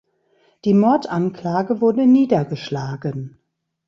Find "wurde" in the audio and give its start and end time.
1.79-2.07